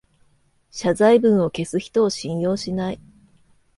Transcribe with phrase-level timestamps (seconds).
[0.71, 2.99] 謝罪文を消す人を信用しない